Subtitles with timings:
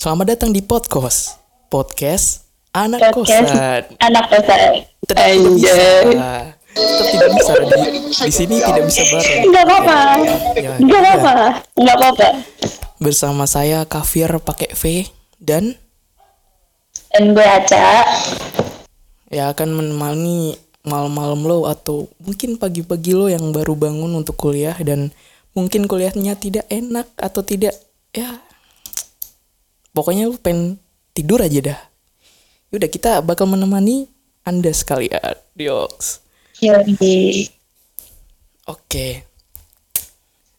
[0.00, 1.36] Selamat datang di podcast
[1.68, 3.82] podcast anak Podcast kosan.
[4.00, 4.88] anak kosan.
[5.04, 5.76] Tetap tidak bisa.
[6.72, 9.40] Tetap tidak bisa di, di sini tidak bisa bareng.
[9.44, 9.98] Enggak apa-apa.
[10.56, 11.04] Ya, Enggak ya.
[11.04, 11.46] apa-apa.
[11.76, 12.28] Enggak apa-apa.
[12.96, 15.04] Bersama saya Kafir pakai V
[15.36, 15.76] dan
[17.12, 18.08] Dan gue Aca.
[19.28, 25.12] ya akan menemani malam-malam lo atau mungkin pagi-pagi lo yang baru bangun untuk kuliah dan
[25.52, 27.76] mungkin kuliahnya tidak enak atau tidak
[28.16, 28.40] ya
[29.92, 30.78] pokoknya lo pengen
[31.12, 31.80] tidur aja dah.
[32.70, 34.06] Yaudah kita bakal menemani
[34.46, 35.36] anda sekalian.
[35.58, 36.22] Dioks.
[36.60, 37.48] Yoi.
[38.68, 39.24] Oke,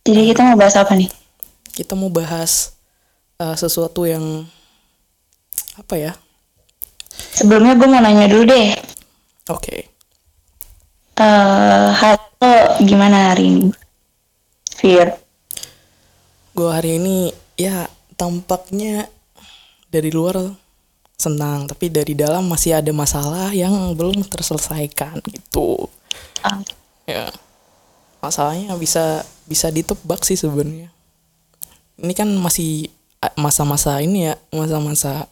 [0.04, 1.08] Jadi kita mau bahas apa nih?
[1.72, 2.76] kita mau bahas
[3.40, 4.44] uh, sesuatu yang
[5.80, 6.12] apa ya?
[7.32, 8.76] Sebelumnya gue mau nanya dulu deh.
[9.48, 9.88] Oke.
[11.22, 12.52] Eh, hari lo
[12.84, 13.70] gimana hari ini?
[14.76, 15.16] Fir.
[16.52, 17.88] Gue hari ini ya
[18.20, 19.08] tampaknya
[19.92, 20.40] dari luar
[21.20, 25.86] senang, tapi dari dalam masih ada masalah yang belum terselesaikan gitu.
[26.42, 26.64] Ah,
[27.10, 27.28] Ya,
[28.24, 30.94] masalahnya bisa bisa ditebak sih sebenarnya.
[32.00, 32.88] Ini kan masih
[33.36, 35.28] masa-masa ini ya, masa-masa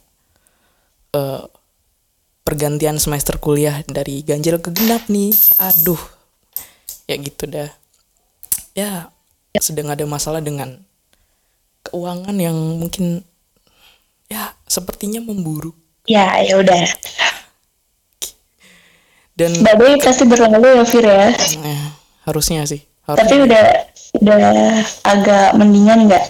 [1.16, 1.42] eh,
[2.44, 5.32] pergantian semester kuliah dari ganjil ke genap nih.
[5.62, 5.98] Aduh,
[7.08, 7.70] ya gitu dah.
[8.74, 9.08] Ya,
[9.56, 10.82] sedang ada masalah dengan
[11.86, 13.24] keuangan yang mungkin
[14.30, 15.74] ya sepertinya memburuk
[16.06, 16.86] ya, ya udah.
[19.34, 19.50] dan
[19.80, 21.28] way, pasti berlalu ya Fir ya.
[21.34, 21.82] eh,
[22.28, 23.64] harusnya sih Tapi harusnya udah
[24.20, 24.38] udah
[25.06, 26.24] agak mendingan nggak?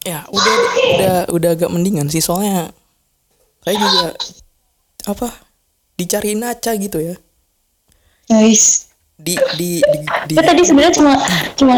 [0.00, 0.54] ya udah
[0.96, 2.72] udah udah agak mendingan sih soalnya
[3.60, 4.16] saya juga
[5.04, 5.28] apa
[6.00, 7.16] dicariin aja gitu ya
[8.24, 8.88] Guys.
[9.20, 11.12] di di di, di Gue tadi sebenarnya cuma
[11.52, 11.76] cuma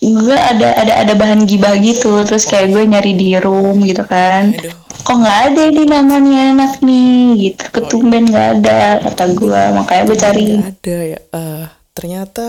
[0.00, 4.52] gue ada ada ada bahan gibah gitu terus kayak gue nyari di room gitu kan.
[4.52, 4.74] Aduh.
[5.06, 7.38] Kok nggak ada di namanya anak nih?
[7.38, 10.44] Gitu ketumben nggak ada kata gue makanya gue cari.
[10.58, 11.20] Nggak ada ya.
[11.20, 11.64] Eh,
[11.96, 12.46] ternyata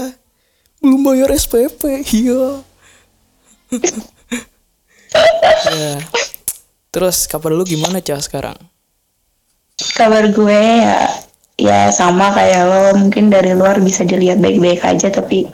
[0.81, 2.43] belum bayar SPP iya.
[5.67, 5.97] Ya.
[6.91, 8.57] Terus kabar lu gimana cah sekarang?
[9.95, 11.09] Kabar gue ya
[11.57, 12.83] ya sama kayak lo.
[13.07, 15.47] Mungkin dari luar bisa dilihat baik-baik aja tapi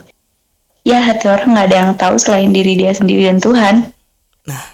[0.84, 3.74] ya hati orang nggak ada yang tahu selain diri dia sendiri dan Tuhan
[4.44, 4.64] nah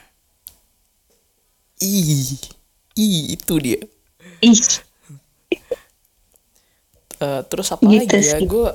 [1.81, 2.37] ih
[2.99, 3.81] ih itu dia
[4.43, 4.59] ih
[7.21, 8.49] Eh, terus apa Gitu lagi ya sih.
[8.49, 8.71] gue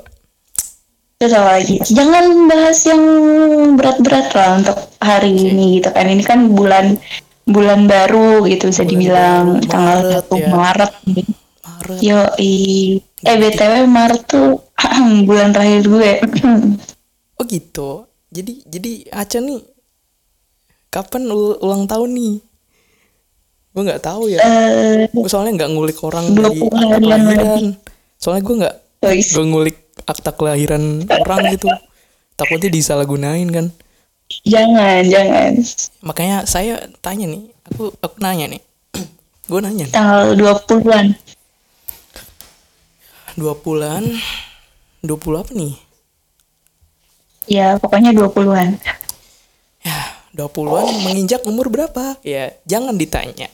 [1.15, 1.79] Terus apa lagi?
[1.79, 3.01] Jangan bahas yang
[3.79, 6.11] berat-berat lah untuk hari ini gitu kan.
[6.11, 6.99] Ini kan bulan
[7.47, 10.47] bulan baru gitu bisa Bulan dibilang baru, tanggal Maret 1 ya.
[10.51, 10.91] Maret.
[11.63, 14.59] Maret Yo, eh BTW Maret tuh
[15.27, 16.11] bulan terakhir gue.
[17.35, 18.07] Oh gitu.
[18.29, 19.61] Jadi jadi Aca nih
[20.89, 22.35] kapan ul- ulang tahun nih?
[23.75, 24.39] Gue nggak tahu ya.
[25.11, 27.63] Gue soalnya nggak ngulik orang 20 dari akta kelahiran.
[28.15, 28.75] Soalnya gue nggak
[29.35, 31.67] gue ngulik akta kelahiran orang gitu.
[32.35, 33.67] Takutnya disalahgunain kan.
[34.43, 35.51] jangan, jangan.
[36.01, 37.51] Makanya saya tanya nih.
[37.69, 38.61] Aku aku nanya nih.
[39.51, 39.93] gue nanya nih.
[39.93, 41.05] Tanggal 20-an.
[43.35, 44.03] Dua bulan.
[45.03, 45.75] Dua puluh apa nih?
[47.45, 48.81] Ya, pokoknya 20-an.
[49.85, 49.99] Ya,
[50.33, 52.17] dua puluhan menginjak umur berapa?
[52.25, 53.53] Ya, jangan ditanya.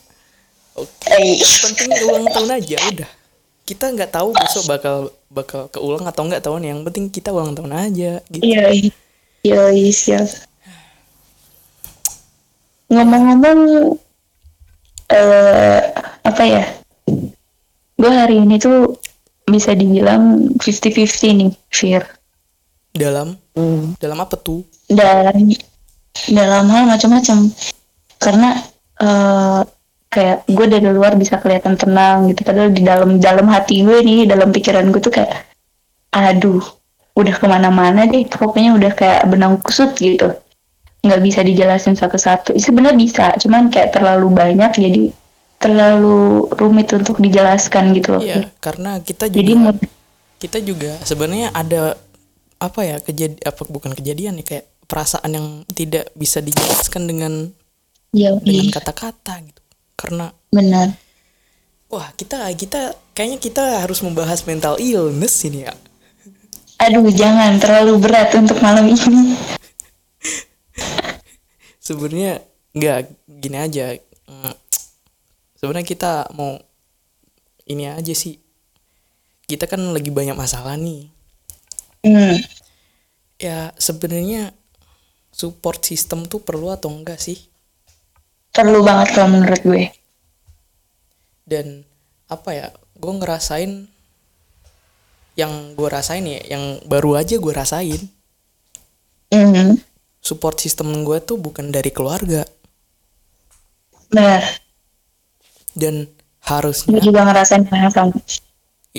[0.79, 1.43] Oke.
[1.43, 3.11] Penting ulang tahun aja udah
[3.71, 4.95] kita nggak tahu besok bakal
[5.31, 8.67] bakal keulang atau nggak tahun yang penting kita ulang tahun aja gitu Iya,
[9.73, 10.27] iya, siap.
[12.93, 13.59] Ngomong-ngomong,
[15.09, 15.81] eh
[16.21, 16.61] apa ya?
[17.97, 19.01] Gue hari ini tuh
[19.49, 22.05] bisa dibilang 50-50 nih, Fir.
[22.91, 23.35] Dalam
[23.97, 25.55] dalam apa tuh Dan
[26.27, 27.37] dalam hal macam-macam.
[28.19, 28.49] Karena
[29.01, 29.61] eh
[30.11, 32.43] kayak gue dari luar bisa kelihatan tenang gitu.
[32.43, 35.31] Padahal di dalam dalam hati gue nih, dalam pikiran gue tuh kayak,
[36.11, 36.59] aduh,
[37.15, 38.27] udah ke mana-mana deh.
[38.27, 40.35] Pokoknya udah kayak benang kusut gitu.
[41.01, 42.53] Nggak bisa dijelasin satu-satu.
[42.59, 45.03] Sebenarnya bisa, cuman kayak terlalu banyak jadi
[45.61, 48.21] terlalu rumit untuk dijelaskan gitu loh.
[48.25, 49.89] Iya karena kita Jadi juga mau-
[50.41, 51.93] kita juga sebenarnya ada
[52.61, 57.33] apa ya kejadian apa bukan kejadian ya kayak perasaan yang tidak bisa dijelaskan dengan
[58.13, 59.61] ya dengan iya, kata-kata gitu.
[59.97, 60.93] Karena benar.
[61.89, 65.73] wah kita kita kayaknya kita harus membahas mental illness ini ya.
[66.81, 69.37] Aduh, jangan terlalu berat untuk malam ini.
[71.85, 72.41] sebenarnya
[72.73, 72.99] nggak
[73.41, 73.97] gini aja.
[74.25, 74.55] Mm,
[75.57, 76.57] sebenarnya kita mau
[77.69, 78.37] ini aja sih.
[79.45, 81.20] Kita kan lagi banyak masalah nih
[82.01, 82.41] Hmm.
[83.37, 84.53] ya sebenarnya
[85.29, 87.37] support system tuh perlu atau enggak sih?
[88.51, 89.83] Perlu banget kalau menurut gue.
[91.47, 91.81] Dan
[92.27, 92.67] apa ya
[92.97, 93.71] gue ngerasain
[95.39, 98.01] yang gue rasain ya yang baru aja gue rasain.
[99.31, 99.79] Mhm.
[100.21, 102.45] support system gue tuh bukan dari keluarga.
[104.13, 104.43] Benar.
[105.73, 107.63] Dan gue harusnya juga ngerasain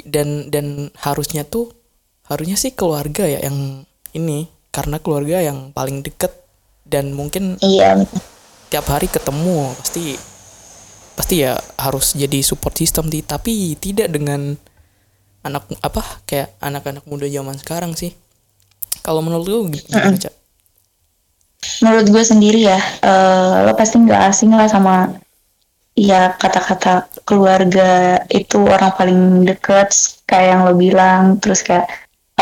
[0.09, 1.71] dan dan harusnya tuh
[2.27, 6.33] harusnya sih keluarga ya yang ini karena keluarga yang paling deket
[6.87, 7.97] dan mungkin iya.
[8.69, 10.17] tiap hari ketemu pasti
[11.13, 14.57] pasti ya harus jadi support system di tapi tidak dengan
[15.45, 18.15] anak apa kayak anak-anak muda zaman sekarang sih.
[19.03, 20.43] Kalau menurut lu gimana cak
[21.83, 25.15] menurut gue sendiri ya eh, lo pasti nggak asing lah sama
[25.95, 29.93] ya kata-kata keluarga itu orang paling deket
[30.27, 31.87] kayak yang lo bilang terus kayak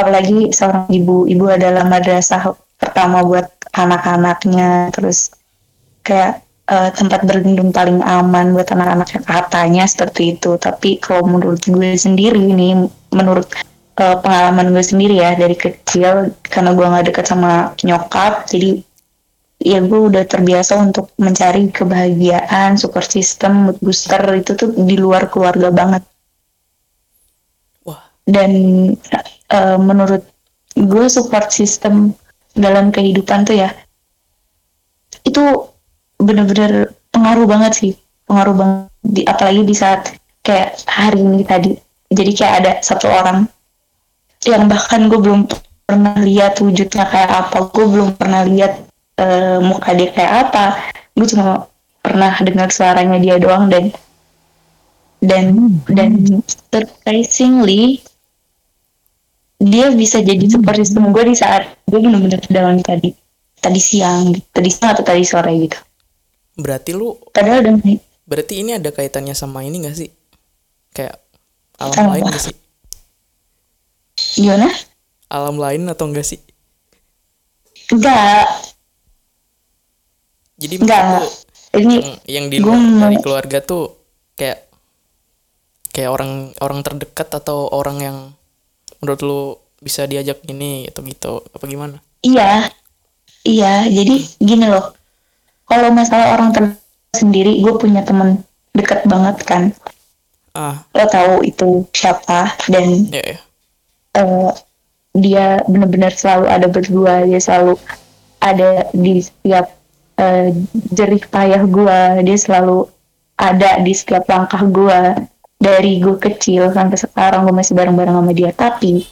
[0.00, 1.28] apalagi seorang ibu.
[1.28, 4.90] Ibu adalah madrasah pertama buat anak-anaknya.
[4.96, 5.30] Terus
[6.02, 10.56] kayak eh, tempat berlindung paling aman buat anak-anaknya katanya seperti itu.
[10.56, 13.46] Tapi kalau menurut gue sendiri nih menurut
[14.00, 18.80] eh, pengalaman gue sendiri ya dari kecil karena gue nggak dekat sama nyokap jadi
[19.60, 25.68] ya gue udah terbiasa untuk mencari kebahagiaan support system booster itu tuh di luar keluarga
[25.68, 26.02] banget
[28.26, 28.50] dan
[29.50, 30.24] eh, menurut
[30.76, 32.14] gue support system
[32.54, 33.70] dalam kehidupan tuh ya
[35.26, 35.42] itu
[36.20, 37.92] bener-bener pengaruh banget sih.
[38.28, 40.14] Pengaruh banget di, apalagi di saat
[40.46, 41.72] kayak hari ini tadi.
[42.10, 43.46] Jadi kayak ada satu orang
[44.46, 45.46] yang bahkan gue belum
[45.86, 47.58] pernah lihat wujudnya kayak apa.
[47.70, 48.86] Gue belum pernah lihat
[49.18, 50.64] eh, muka dia kayak apa.
[51.14, 51.66] Gue cuma
[52.00, 53.92] pernah dengar suaranya dia doang dan
[55.20, 55.52] dan
[55.84, 58.00] dan surprisingly
[59.60, 61.12] dia bisa jadi support system.
[61.12, 63.12] Gue di saat gue bener-bener down tadi.
[63.60, 65.78] Tadi siang tadi siang atau tadi sore gitu.
[66.56, 67.74] Berarti lu padahal udah
[68.24, 70.08] berarti ini ada kaitannya sama ini gak sih?
[70.96, 71.20] Kayak
[71.76, 72.10] alam Sama.
[72.16, 72.32] lain apa?
[72.32, 72.56] gak sih?
[74.40, 74.68] Gimana?
[75.30, 76.40] Alam lain atau enggak sih?
[77.92, 78.48] Enggak
[80.60, 81.04] jadi enggak
[81.80, 83.96] ini yang, yang di luar dari keluarga tuh
[84.36, 84.68] kayak
[85.88, 88.18] kayak orang orang terdekat atau orang yang
[89.00, 89.42] menurut lu
[89.80, 91.96] bisa diajak ini atau gitu apa gimana?
[92.20, 92.68] Iya
[93.44, 94.92] iya jadi gini loh.
[95.64, 98.44] Kalau masalah orang tersendiri gue punya temen
[98.76, 99.62] deket banget kan.
[100.52, 100.84] Ah.
[100.92, 103.38] Lo tahu itu siapa dan ya ya
[104.18, 104.50] eh,
[105.14, 107.74] dia benar-benar selalu ada berdua dia selalu
[108.40, 109.66] ada di setiap
[110.18, 110.54] eh,
[110.94, 112.86] jerih payah gua dia selalu
[113.36, 115.18] ada di setiap langkah gua
[115.60, 118.50] dari gue kecil sampai sekarang gue masih bareng-bareng sama dia.
[118.56, 119.04] Tapi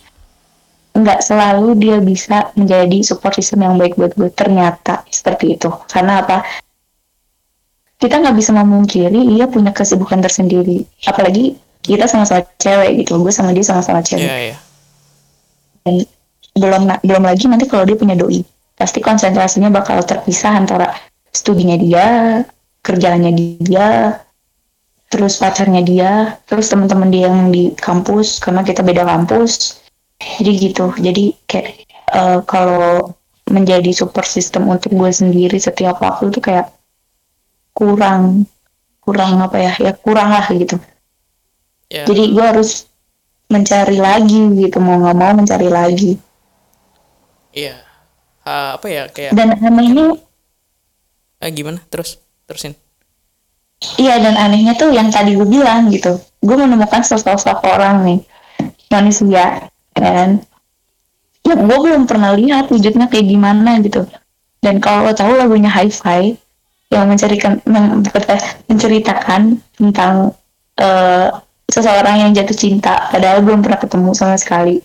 [0.97, 5.69] nggak selalu dia bisa menjadi support system yang baik buat gue ternyata seperti itu.
[5.87, 6.43] Karena apa?
[8.01, 10.89] Kita nggak bisa memungkiri dia punya kesibukan tersendiri.
[11.05, 13.21] Apalagi kita sama-sama cewek gitu.
[13.21, 14.25] Gue sama dia sama-sama cewek.
[14.25, 14.59] Ya ya
[15.89, 16.05] dan
[16.59, 18.45] belum belum lagi nanti kalau dia punya doi.
[18.77, 20.95] Pasti konsentrasinya bakal terpisah antara
[21.35, 22.07] studinya dia
[22.83, 24.19] kerjaannya dia
[25.09, 26.13] terus pacarnya dia
[26.45, 29.81] terus teman-teman dia yang di kampus karena kita beda kampus.
[30.19, 30.93] Jadi gitu.
[30.99, 31.69] Jadi kayak
[32.13, 33.17] eh, kalau
[33.49, 36.69] menjadi support system untuk gue sendiri setiap waktu tuh kayak
[37.73, 38.45] kurang
[39.01, 40.77] kurang apa ya ya kurang lah gitu.
[41.89, 42.05] Ya.
[42.05, 42.85] Jadi gue harus
[43.49, 46.13] mencari lagi gitu mau nggak mau mencari lagi.
[47.57, 47.81] Iya.
[48.45, 50.21] Ah, apa ya kayak dan anehnya
[51.41, 51.81] ah, gimana?
[51.89, 52.77] Terus terusin
[53.99, 56.19] iya dan anehnya tuh yang tadi gue bilang gitu.
[56.43, 58.21] Gue menemukan sosok-sosok orang nih
[58.91, 60.43] manusia kan?
[61.47, 64.07] Yang gue belum pernah lihat wujudnya kayak gimana gitu.
[64.59, 66.35] Dan kalau lo tahu lagunya Hi-Fi
[66.91, 70.35] yang mencarikan mem- apa, menceritakan tentang
[70.81, 71.31] eh,
[71.69, 74.83] seseorang yang jatuh cinta padahal belum pernah ketemu sama sekali.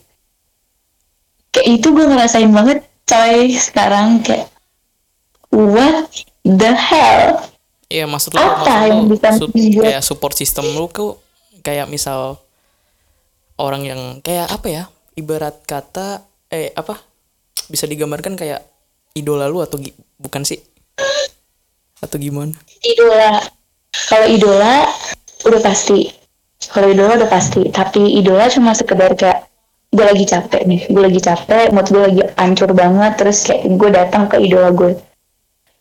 [1.53, 4.21] Kayak itu gue ngerasain banget coy sekarang.
[4.21, 4.49] Kayak
[5.49, 6.09] what
[6.45, 7.52] the hell
[7.93, 11.21] Iya maksud lu Apa maksud yang lu bisa membuat- kayak support system lu tuh
[11.61, 12.41] kayak misal
[13.61, 14.83] orang yang kayak apa ya
[15.13, 16.97] ibarat kata eh apa
[17.69, 18.65] bisa digambarkan kayak
[19.13, 19.77] idola lu atau
[20.17, 20.57] bukan sih?
[22.01, 22.57] Atau gimana?
[22.81, 23.39] Idola.
[24.09, 24.89] Kalau idola
[25.45, 26.09] udah pasti.
[26.65, 27.69] Kalau idola udah pasti.
[27.69, 29.53] Tapi idola cuma sekedar kayak
[29.93, 33.89] gue lagi capek nih gue lagi capek mood gue lagi hancur banget terus kayak gue
[33.93, 34.97] datang ke idola gue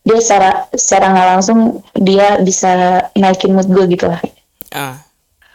[0.02, 1.58] dia secara secara nggak langsung
[1.94, 4.20] dia bisa naikin mood gue gitu lah.
[4.74, 4.98] Ah.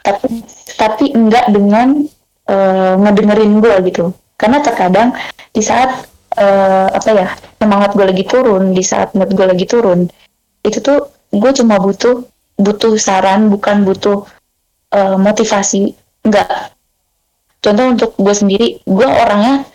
[0.04, 0.40] Tapi
[0.78, 2.04] tapi enggak dengan
[2.48, 4.04] eh, ngedengerin gue gitu.
[4.38, 5.12] Karena terkadang
[5.52, 7.28] di saat eh, apa ya
[7.58, 10.08] semangat gue lagi turun di saat mood gue lagi turun
[10.64, 12.24] itu tuh gue cuma butuh
[12.58, 14.26] butuh saran bukan butuh
[14.92, 15.94] uh, motivasi
[16.26, 16.74] enggak
[17.62, 19.66] contoh untuk gue sendiri gue orangnya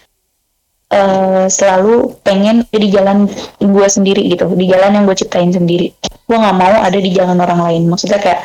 [0.94, 3.26] uh, selalu pengen di jalan
[3.58, 5.90] gue sendiri gitu di jalan yang gue ciptain sendiri.
[6.30, 7.84] Gue nggak mau ada di jalan orang lain.
[7.90, 8.42] Maksudnya kayak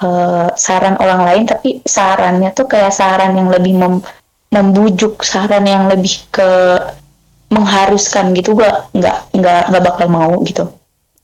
[0.00, 3.98] uh, saran orang lain tapi sarannya tuh kayak saran yang lebih mem
[4.54, 6.46] membujuk saran yang lebih ke
[7.50, 10.70] mengharuskan gitu gue nggak nggak nggak bakal mau gitu.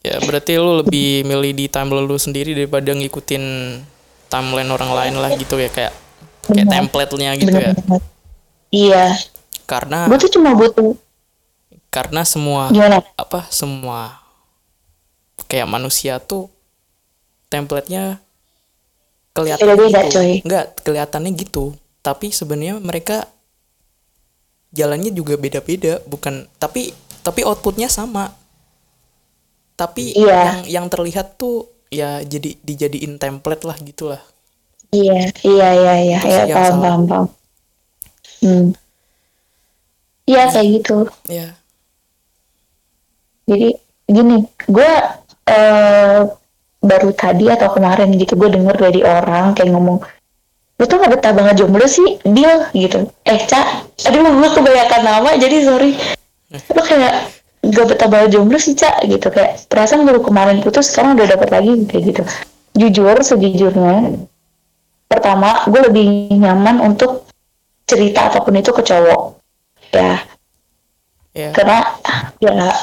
[0.02, 3.44] Ya berarti lu lebih milih di timeline lu sendiri daripada ngikutin
[4.30, 5.92] timeline orang lain lah gitu ya kayak
[6.46, 8.00] kayak template-nya gitu bener, ya bener.
[8.70, 9.04] iya
[9.70, 10.98] karena gue tuh cuma butuh
[11.94, 12.98] karena semua Gimana?
[13.14, 14.18] apa semua
[15.46, 16.50] kayak manusia tuh
[17.50, 18.18] template-nya
[19.34, 20.18] kelihatan Beda-beda, gitu.
[20.18, 20.32] coy.
[20.46, 21.74] Enggak, kelihatannya gitu.
[22.02, 23.26] Tapi sebenarnya mereka
[24.70, 26.94] jalannya juga beda-beda, bukan tapi
[27.26, 28.30] tapi outputnya sama.
[29.74, 30.30] Tapi Iya.
[30.38, 34.22] yang yang terlihat tuh ya jadi dijadiin template lah gitulah.
[34.94, 37.26] Iya, iya, iya, iya, ya, yang paham, paham, paham.
[38.42, 38.66] Hmm.
[40.30, 40.98] Iya kayak gitu.
[41.26, 41.58] Ya.
[43.50, 43.74] Jadi
[44.06, 44.90] gini, gue
[45.50, 46.22] eh
[46.80, 49.98] baru tadi atau kemarin gitu gue denger dari orang kayak ngomong,
[50.80, 53.10] lu tuh gak betah banget jomblo sih, deal gitu.
[53.26, 55.98] Eh cak, aduh gue kebanyakan nama jadi sorry.
[56.76, 57.14] Lu kayak
[57.66, 61.48] gak betah banget jomblo sih cak gitu kayak perasaan baru kemarin putus sekarang udah dapet
[61.50, 62.22] lagi kayak gitu.
[62.78, 64.14] Jujur sejujurnya,
[65.10, 66.06] pertama gue lebih
[66.38, 67.26] nyaman untuk
[67.90, 69.39] cerita apa pun itu ke cowok
[69.94, 70.14] ya.
[71.30, 71.54] Ya.
[71.54, 71.78] karena
[72.42, 72.74] ya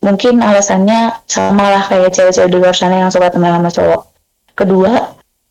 [0.00, 4.02] mungkin alasannya sama lah kayak cewek-cewek di luar sana yang suka teman sama cowok.
[4.56, 4.92] Kedua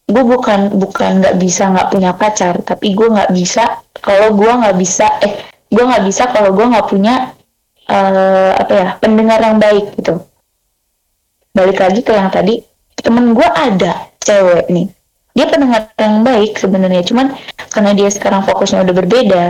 [0.09, 4.73] gue bukan bukan nggak bisa nggak punya pacar tapi gue nggak bisa kalau gue nggak
[4.73, 7.29] bisa eh gue nggak bisa kalau gue nggak punya
[7.85, 10.25] eh, apa ya pendengar yang baik gitu.
[11.53, 12.61] Balik lagi ke yang tadi
[12.97, 14.87] temen gue ada cewek nih.
[15.37, 17.37] Dia pendengar yang baik sebenarnya cuman
[17.69, 19.43] karena dia sekarang fokusnya udah berbeda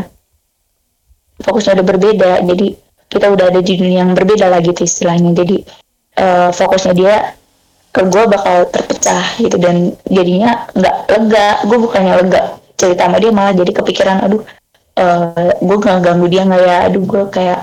[1.44, 2.32] fokusnya udah berbeda.
[2.46, 2.68] Jadi
[3.10, 5.34] kita udah ada di dunia yang berbeda lah gitu istilahnya.
[5.34, 5.58] Jadi
[6.20, 7.16] eh, fokusnya dia
[7.90, 9.58] ke gue bakal terpecah gitu.
[9.58, 11.48] Dan jadinya nggak lega.
[11.66, 12.42] Gue bukannya lega
[12.80, 14.42] cerita sama dia malah jadi kepikiran aduh
[14.96, 16.78] eh gue nggak ganggu dia nggak ya?
[16.88, 17.60] Aduh gue kayak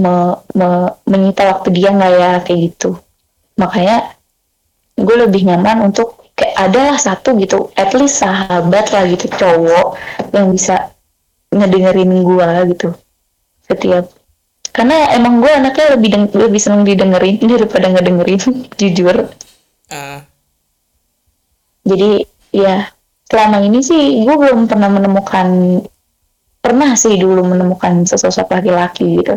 [0.00, 2.30] me, me- menyita waktu dia nggak ya?
[2.44, 2.96] Kayak gitu.
[3.60, 4.16] Makanya
[5.00, 9.96] gue lebih nyaman untuk kayak adalah satu gitu at least sahabat lah gitu cowok
[10.32, 10.88] yang bisa
[11.50, 12.88] ngedengerin gue gitu
[13.66, 14.06] setiap.
[14.70, 18.40] Karena emang gue anaknya lebih deng- lebih seneng didengerin daripada ngedengerin
[18.80, 19.26] jujur.
[19.90, 20.22] Ah,
[21.82, 22.22] jadi
[22.54, 22.86] ya
[23.26, 25.48] selama ini sih gue belum pernah menemukan
[26.60, 29.34] pernah sih dulu menemukan sesosok laki-laki gitu.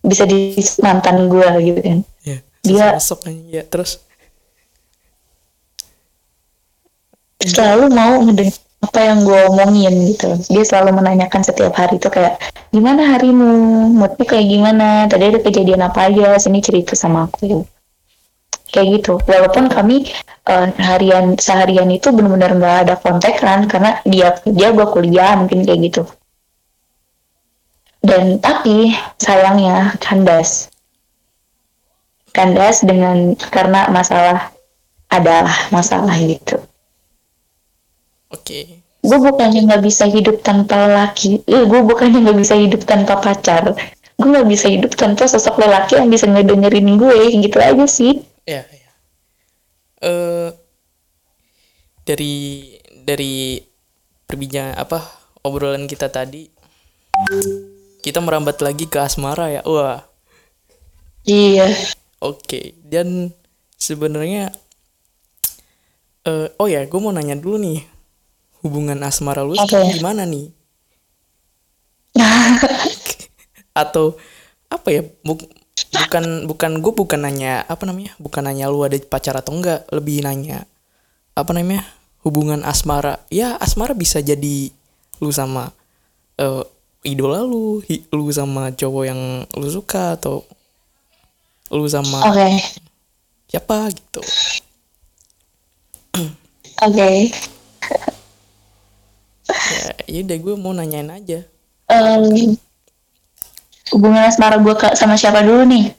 [0.00, 1.98] Bisa di mantan gue gitu kan.
[2.24, 2.38] Ya.
[2.60, 4.04] Dia- Sosok ya terus?
[7.40, 10.40] selalu mau ngedengar apa yang gue omongin gitu.
[10.48, 12.40] Dia selalu menanyakan setiap hari itu kayak
[12.72, 13.92] gimana harimu?
[13.92, 15.04] Moodmu kayak gimana?
[15.04, 16.40] Tadi ada kejadian apa aja?
[16.40, 17.68] Sini cerita sama aku.
[18.72, 19.12] Kayak gitu.
[19.28, 20.08] Walaupun kami
[20.48, 25.80] eh, harian seharian itu benar-benar nggak ada kontekan karena dia dia gue kuliah mungkin kayak
[25.92, 26.02] gitu.
[28.00, 30.72] Dan tapi sayangnya kandas.
[32.32, 34.48] Kandas dengan karena masalah
[35.12, 36.69] adalah masalah gitu
[38.30, 38.60] oke.
[39.00, 43.76] gue bukannya nggak bisa hidup tanpa laki eh, gue bukannya nggak bisa hidup tanpa pacar
[44.20, 48.20] gue nggak bisa hidup tanpa sosok lelaki yang bisa ngedengerin gue gitu aja sih
[48.50, 48.90] Ya, ya.
[50.02, 50.48] Eh
[52.02, 52.34] dari
[53.06, 53.62] dari
[54.26, 54.98] perbincangan apa
[55.46, 56.50] obrolan kita tadi
[58.00, 59.62] kita merambat lagi ke asmara ya.
[59.68, 60.02] Wah,
[61.28, 61.70] iya
[62.18, 62.74] oke.
[62.82, 63.30] Dan
[63.76, 64.50] sebenarnya
[66.26, 67.86] eh oh ya, gue mau nanya dulu nih.
[68.60, 70.52] Hubungan asmara lu sekarang gimana nih?
[73.82, 74.18] Atau
[74.68, 75.02] apa ya?
[75.24, 75.48] Buk-
[75.90, 78.12] bukan bukan gue bukan nanya apa namanya?
[78.20, 80.68] Bukan nanya lu ada pacar atau enggak, lebih nanya
[81.32, 81.86] apa namanya?
[82.20, 83.24] Hubungan asmara.
[83.32, 84.68] Ya, asmara bisa jadi
[85.20, 85.72] lu sama
[86.36, 86.64] eh,
[87.04, 89.20] idola lu, hi- lu sama cowok yang
[89.56, 90.44] lu suka atau
[91.70, 92.48] lu sama oke
[93.46, 94.20] siapa gitu.
[96.82, 97.08] oke
[99.50, 101.44] Ya, yaudah gue mau nanyain aja.
[101.86, 102.54] Em,
[103.90, 105.90] hubungan asmara gue ke- sama siapa dulu nih?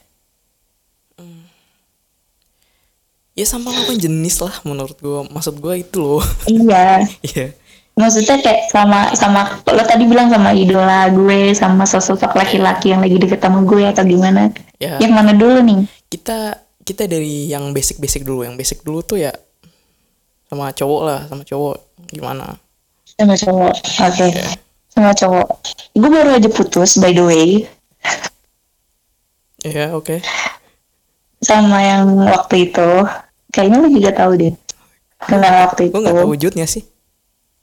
[3.32, 5.20] Ya sama lawan jenis lah menurut gue.
[5.32, 6.24] Maksud gue itu loh.
[6.46, 7.00] iya.
[7.24, 7.56] Iya.
[7.92, 13.20] maksudnya kayak sama sama lo tadi bilang sama idola gue sama sosok laki-laki yang lagi
[13.20, 14.48] deket sama gue atau gimana?
[14.80, 14.96] Ya.
[14.96, 15.84] Yang mana dulu nih?
[16.08, 16.56] Kita
[16.88, 18.48] kita dari yang basic-basic dulu.
[18.48, 19.32] Yang basic dulu tuh ya
[20.48, 21.76] sama cowok lah sama cowok.
[22.08, 22.56] Gimana
[23.22, 23.74] sama cowok.
[24.02, 24.26] Oke.
[24.92, 25.48] Sama cowok.
[25.94, 27.48] Gue baru aja putus by the way.
[29.62, 30.18] Ya oke.
[31.42, 32.90] Sama yang waktu itu.
[33.52, 34.52] Kayaknya lu juga tahu deh.
[35.22, 36.82] Karena waktu itu gue nggak tahu wujudnya sih.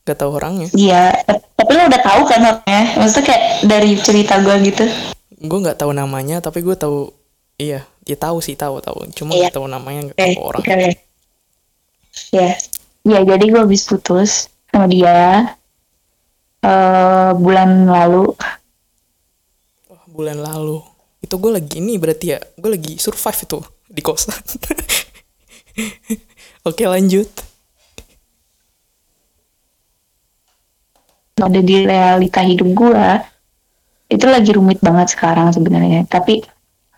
[0.08, 0.68] Nggak tahu orangnya.
[0.72, 1.12] Iya
[1.60, 2.84] tapi lu udah tahu kan orangnya?
[2.98, 4.86] Maksudnya kayak dari cerita gue gitu.
[5.44, 7.12] Gue nggak tahu namanya tapi gue tahu
[7.60, 9.12] iya dia tahu sih tahu tahu.
[9.12, 9.52] Cuma Iya.
[9.52, 10.90] nggak tahu namanya nggak tahu orang oke, oke.
[12.34, 12.50] Ya,
[13.06, 15.56] ya jadi gue habis putus sama dia
[16.60, 18.36] eh bulan lalu.
[19.90, 20.80] Wah, bulan lalu
[21.20, 23.60] itu gue lagi ini berarti ya gue lagi survive itu
[23.92, 24.40] di kosan
[26.68, 27.28] oke lanjut
[31.40, 33.06] Ada di realita hidup gue.
[34.12, 36.04] Itu lagi rumit banget sekarang sebenarnya.
[36.04, 36.44] Tapi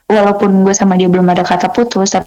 [0.09, 2.25] walaupun gue sama dia belum ada kata putus, tapi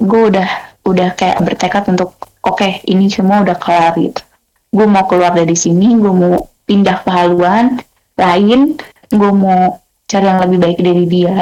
[0.00, 0.48] gue udah
[0.88, 4.24] udah kayak bertekad untuk oke ini semua udah kelar gitu.
[4.70, 7.82] Gue mau keluar dari sini, gue mau pindah ke haluan
[8.14, 8.78] lain,
[9.10, 11.36] gue mau cari yang lebih baik dari dia.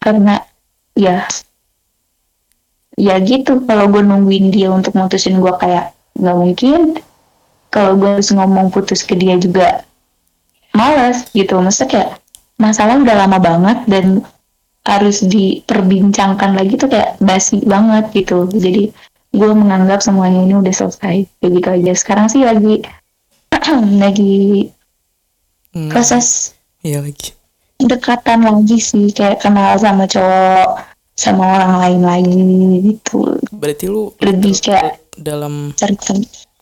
[0.00, 0.40] Karena
[0.96, 1.28] ya
[2.96, 3.62] ya gitu.
[3.68, 6.80] Kalau gue nungguin dia untuk mutusin gue kayak nggak mungkin
[7.68, 9.84] kalau gue harus ngomong putus ke dia juga
[10.72, 11.60] males gitu.
[11.60, 12.10] Maksudnya kayak
[12.58, 14.06] masalah udah lama banget dan
[14.88, 18.48] harus diperbincangkan lagi tuh kayak basi banget gitu.
[18.48, 18.90] Jadi
[19.38, 21.16] gue menganggap semuanya ini udah selesai.
[21.38, 21.92] Kayak gitu aja.
[21.94, 22.82] Sekarang sih lagi
[24.02, 24.68] lagi
[25.68, 27.36] Hmm, proses iya lagi.
[27.78, 29.08] dekatan lagi sih.
[29.08, 30.68] Kayak kenal sama cowok
[31.14, 32.42] sama orang lain lagi
[32.84, 33.36] gitu.
[33.52, 36.14] Berarti lu lebih kayak dalam cerita.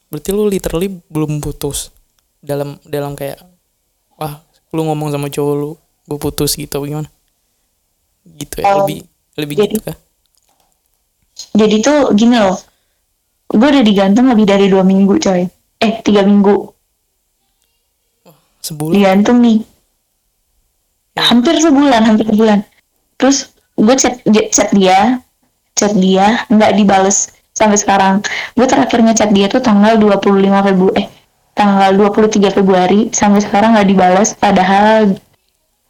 [0.07, 1.91] berarti lu literally belum putus.
[2.39, 3.41] Dalam dalam kayak
[4.15, 4.39] wah
[4.71, 5.71] lu ngomong sama cowok lu
[6.05, 7.09] gue putus gitu gimana?
[8.25, 9.07] Gitu ya Oh, lebih
[9.37, 9.97] lebih jadi- gitu kah
[11.53, 12.57] jadi tuh gini loh.
[13.47, 15.45] Gue udah digantung lebih dari dua minggu coy.
[15.81, 16.73] Eh tiga minggu.
[18.65, 18.93] Sebulan.
[18.97, 19.61] Digantung nih.
[21.17, 22.61] Hampir sebulan hampir sebulan.
[23.21, 24.21] Terus gue chat
[24.53, 25.21] chat dia.
[25.77, 28.25] Chat dia nggak dibales sampai sekarang.
[28.57, 30.33] Gue terakhir ngechat dia tuh tanggal 25
[30.73, 31.07] Februari eh
[31.53, 33.01] tanggal 23 Februari.
[33.13, 35.15] Sampai sekarang nggak dibales padahal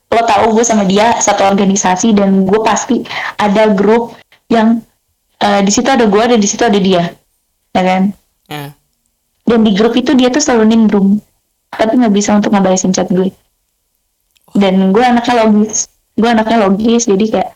[0.06, 3.02] lo tahu gue sama dia satu organisasi dan gue pasti
[3.42, 4.14] ada grup
[4.46, 4.78] yang
[5.42, 7.12] eh, di situ ada gue dan di situ ada dia
[7.76, 8.02] ya kan?
[8.48, 8.72] Ya.
[9.46, 11.20] Dan di grup itu dia tuh selalu nimbrung
[11.70, 13.28] tapi nggak bisa untuk ngebalesin chat gue.
[14.56, 17.50] Dan gue anaknya logis gue anaknya logis jadi kayak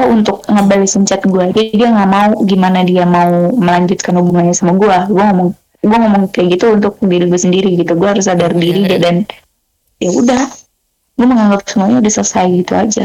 [0.00, 4.72] oh untuk ngebalesin chat gue dia dia nggak mau gimana dia mau melanjutkan hubungannya sama
[4.80, 7.92] gue gue ngomong gue ngomong kayak gitu untuk diri gue sendiri gitu.
[7.96, 8.98] Gue harus sadar diri Iya, iya.
[8.98, 9.16] dan
[10.00, 10.42] ya udah
[11.20, 13.04] gue menganggap semuanya udah selesai gitu aja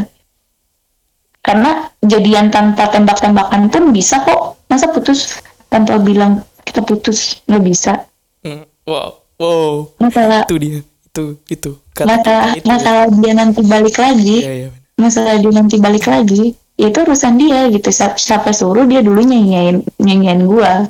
[1.46, 4.58] karena jadian tanpa tembak-tembakan pun bisa kok.
[4.66, 5.38] Masa putus?
[5.70, 7.94] Tanpa bilang kita putus nggak bisa.
[8.42, 9.86] Hmm, wow wow.
[10.02, 11.72] Masalah itu dia itu itu.
[11.94, 13.34] Kata masalah itu masalah dia.
[13.38, 14.38] nanti balik lagi.
[14.42, 17.94] Ya ya masalah dia nanti balik lagi ya itu urusan dia gitu.
[17.94, 20.90] Siapa, siapa suruh dia dulu nyanyiin nyanyiin gua.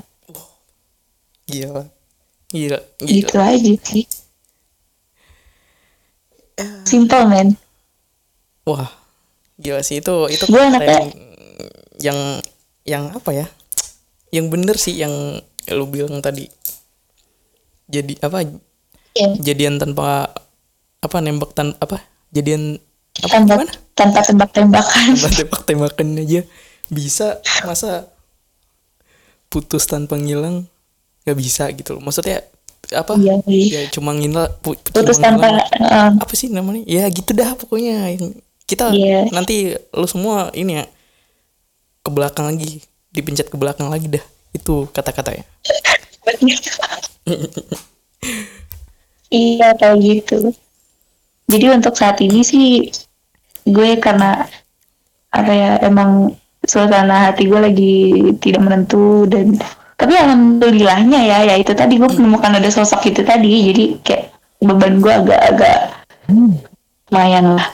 [1.51, 1.83] Gila
[2.47, 3.11] gila gila.
[3.11, 4.07] Gitu aja sih.
[6.87, 7.59] Simple man.
[8.63, 9.04] Wah
[9.55, 11.07] gila sih itu itu Gua kata anaknya- yang,
[11.97, 12.19] yang
[12.83, 13.47] yang apa ya?
[14.29, 15.13] Yang bener sih yang
[15.71, 16.45] lu bilang tadi.
[17.85, 18.43] Jadi apa?
[19.15, 20.27] Ya, jadian tanpa
[20.99, 22.03] apa nembak tan apa?
[22.29, 22.75] Jadian
[23.15, 23.71] apa tanpa gimana?
[23.95, 25.05] tanpa tembak-tembakan.
[25.15, 26.41] Tanpa tembak tembakan aja.
[26.85, 28.11] Bisa masa
[29.47, 30.67] putus tanpa ngilang?
[31.23, 32.03] Nggak bisa gitu loh.
[32.03, 32.43] Maksudnya
[32.91, 33.15] apa?
[33.17, 33.81] Iya, iya.
[33.87, 35.69] ya cuma ngilang pu- putus cuma tanpa ngilang.
[35.79, 36.83] eh, apa sih namanya?
[36.83, 38.11] Ya gitu dah pokoknya.
[38.13, 39.29] Yang kita Iya.
[39.29, 40.85] nanti lu semua ini ya
[42.01, 42.81] ke belakang lagi
[43.13, 45.45] dipencet ke belakang lagi dah itu kata-katanya
[49.29, 50.53] iya kayak gitu.
[51.45, 52.89] Jadi untuk saat ini sih
[53.65, 54.45] gue karena
[55.29, 56.33] apa ya emang
[56.65, 57.95] suasana hati gue lagi
[58.41, 59.53] tidak menentu dan
[59.95, 64.25] tapi alhamdulillahnya ya ya itu tadi gue menemukan ada sosok itu tadi jadi kayak
[64.65, 65.77] beban gue agak-agak
[67.09, 67.67] lumayan lah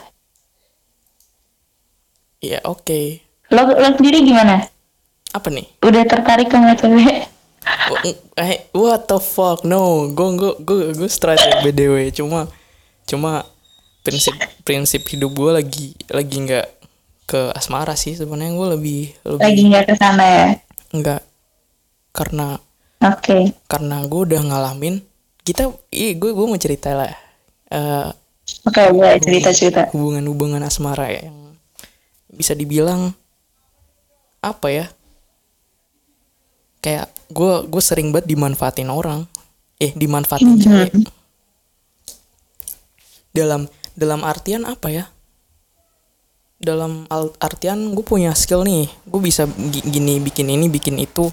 [2.42, 3.22] ya oke.
[3.54, 4.66] Lo lo sendiri gimana?
[5.32, 5.64] Apa nih?
[5.80, 7.30] Udah tertarik sama cewek?
[8.34, 9.62] Eh, what the fuck?
[9.62, 12.50] No gue gue gue gue straight ya bdw cuma
[13.06, 13.46] cuma
[14.02, 14.34] prinsip
[14.66, 16.66] prinsip hidup gue lagi lagi nggak
[17.30, 18.52] ke asmara sih sebenarnya.
[18.58, 20.46] Gue lebih lebih lagi nggak ke sana ya?
[20.90, 21.22] Nggak.
[22.12, 22.58] Karena
[22.98, 23.38] oke.
[23.70, 25.00] karena gue udah ngalamin
[25.46, 27.14] kita ih gue gue mau cerita lah.
[27.70, 28.08] Eh
[28.66, 31.30] oke boleh cerita cerita hubungan hubungan asmara ya.
[31.30, 31.41] yang
[32.32, 33.12] bisa dibilang
[34.40, 34.86] apa ya?
[36.80, 39.28] Kayak gue gue sering banget dimanfaatin orang.
[39.78, 40.60] Eh dimanfaatin Mhm.
[40.60, 40.92] cewek.
[43.32, 45.04] Dalam dalam artian apa ya?
[46.58, 48.88] Dalam al- artian gue punya skill nih.
[49.04, 51.30] Gue bisa gi- gini bikin ini bikin itu.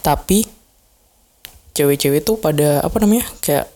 [0.00, 0.44] Tapi
[1.72, 3.24] cewek-cewek tuh pada apa namanya?
[3.40, 3.68] Kayak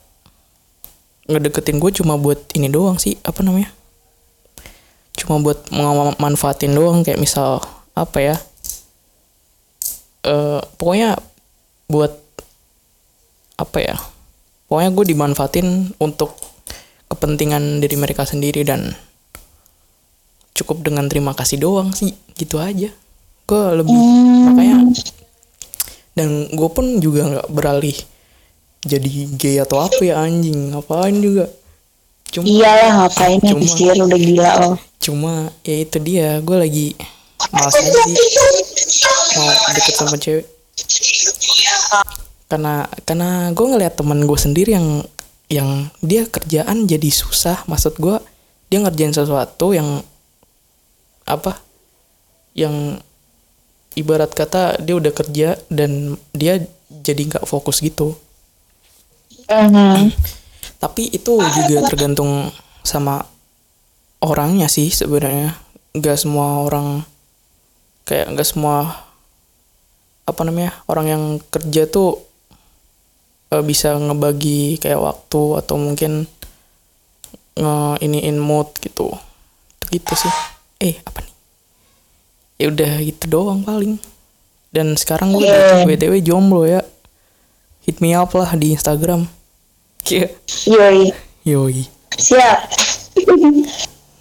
[1.26, 3.66] ngedeketin gue cuma buat ini doang sih apa namanya
[5.16, 5.68] cuma buat
[6.20, 7.60] manfaatin doang kayak misal
[7.96, 8.36] apa ya
[10.26, 11.16] eh pokoknya
[11.88, 12.12] buat
[13.56, 13.96] apa ya
[14.68, 16.36] pokoknya gue dimanfaatin untuk
[17.08, 18.92] kepentingan diri mereka sendiri dan
[20.52, 22.92] cukup dengan terima kasih doang sih gitu aja
[23.46, 24.52] gue lebih Hmm.
[24.52, 24.76] makanya
[26.16, 27.96] dan gue pun juga nggak beralih
[28.82, 31.46] jadi gay atau apa ya anjing ngapain juga
[32.32, 34.76] cuma Iyalah ngapain ya pisir udah gila oh.
[35.00, 36.86] cuma ya itu dia gue lagi
[37.52, 38.28] malas aja sih
[39.38, 40.46] mau deket sama cewek
[42.46, 44.88] karena karena gue ngeliat temen gue sendiri yang
[45.46, 48.18] yang dia kerjaan jadi susah maksud gue
[48.66, 50.02] dia ngerjain sesuatu yang
[51.26, 51.58] apa
[52.54, 52.98] yang
[53.94, 58.14] ibarat kata dia udah kerja dan dia jadi nggak fokus gitu
[59.46, 60.10] Mhm.
[60.76, 62.52] Tapi itu juga tergantung
[62.84, 63.24] sama
[64.20, 65.56] orangnya sih sebenarnya.
[65.96, 67.02] Nggak semua orang
[68.06, 69.08] kayak nggak semua
[70.26, 72.20] apa namanya orang yang kerja tuh
[73.54, 76.28] eh, bisa ngebagi kayak waktu atau mungkin
[77.56, 79.16] nge iniin mood gitu.
[79.88, 80.34] Gitu sih.
[80.82, 81.34] Eh apa nih?
[82.56, 83.96] Ya udah gitu doang paling.
[84.68, 85.88] Dan sekarang gue Yeah.
[85.88, 86.84] btw jomblo ya.
[87.88, 89.30] Hit me up lah di Instagram
[90.06, 90.28] Iya.
[90.70, 91.10] Yoi.
[91.42, 91.82] Yoi.
[92.14, 92.58] Siap.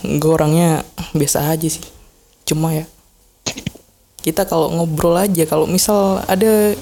[0.02, 0.82] Gue orangnya
[1.14, 1.86] biasa aja sih.
[2.46, 2.86] Cuma ya
[4.26, 6.74] kita kalau ngobrol aja kalau misal ada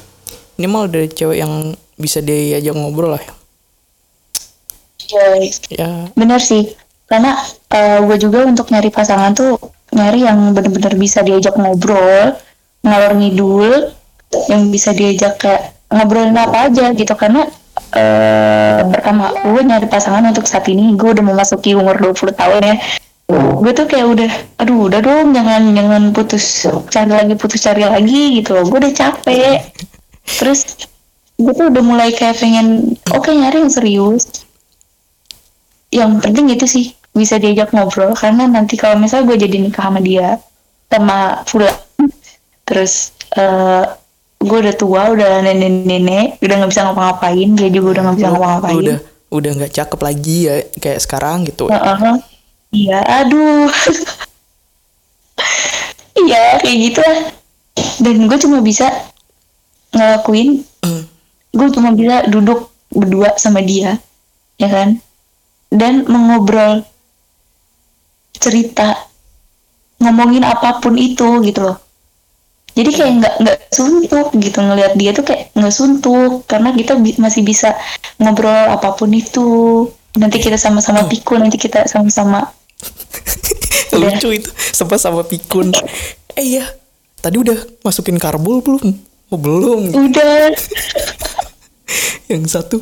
[0.56, 3.24] minimal ada cewek yang bisa diajak ngobrol lah
[5.12, 5.52] Yoi.
[5.76, 6.72] ya Bener sih.
[7.04, 7.36] Karena
[8.08, 9.60] gue juga untuk nyari pasangan tuh
[9.92, 12.34] nyari yang bener-bener bisa diajak ngobrol,
[12.82, 13.92] ngalor ngidul,
[14.50, 17.46] yang bisa diajak kayak ngobrolin apa aja gitu karena
[17.94, 20.94] eh pertama gue nyari pasangan untuk saat ini.
[20.98, 22.76] Gue udah memasuki umur 20 tahun ya.
[23.34, 28.42] Gue tuh kayak udah aduh udah dong jangan jangan putus cari lagi putus cari lagi
[28.42, 29.60] gitu gue udah capek.
[30.26, 30.90] Terus
[31.40, 34.46] gue tuh udah mulai kayak pengen oke nyari yang serius.
[35.94, 38.18] Yang penting itu sih bisa diajak ngobrol.
[38.18, 40.42] Karena nanti kalau misalnya gue jadi nikah sama dia
[40.94, 41.74] sama Fulan
[42.64, 43.86] terus eh
[44.44, 48.78] gue udah tua udah nenek-nenek udah nggak bisa ngapa-ngapain dia juga udah nggak bisa ngapa-ngapain.
[48.84, 48.98] udah
[49.34, 51.72] udah nggak cakep lagi ya kayak sekarang gitu.
[51.72, 52.16] Heeh.
[52.76, 53.72] iya aduh.
[56.14, 57.20] Iya kayak gitu lah
[58.06, 58.86] dan gue cuma bisa
[59.90, 60.62] ngelakuin
[61.54, 63.98] gue cuma bisa duduk berdua sama dia
[64.62, 65.02] ya kan?
[65.74, 66.86] Dan mengobrol
[68.38, 69.10] cerita
[69.98, 71.83] ngomongin apa pun itu gitu loh
[72.74, 77.18] jadi kayak nggak nggak suntuk gitu ngelihat dia tuh kayak nggak suntuk karena kita bi-
[77.18, 77.78] masih bisa
[78.18, 79.88] ngobrol apa pun itu.
[80.14, 82.54] Nanti kita sama-sama pikun nanti kita sama-sama
[83.98, 85.74] lucu itu sempat sama pikun.
[86.34, 86.66] Eh iya.
[87.22, 88.90] Tadi udah masukin karbol belum?
[89.30, 89.94] Oh belum.
[89.94, 90.50] Udah.
[92.34, 92.78] Yang satu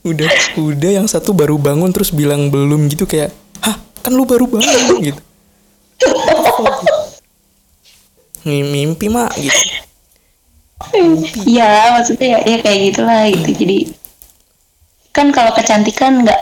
[0.00, 0.90] udah udah.
[1.04, 3.28] Yang satu baru bangun terus bilang belum gitu kayak
[3.60, 5.20] hah kan lu baru bangun gitu.
[6.04, 6.93] Mim-
[8.44, 9.60] mimpi mak gitu.
[11.48, 13.50] Ya maksudnya ya, ya kayak gitulah gitu.
[13.64, 13.78] Jadi
[15.14, 16.40] kan kalau kecantikan nggak